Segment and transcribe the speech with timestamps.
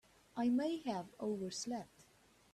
[0.35, 2.05] I may have overslept.